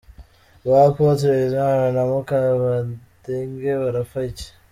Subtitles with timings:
[0.67, 4.47] Ba Apôtre Bizimana na Mukabadege barapfa iki?.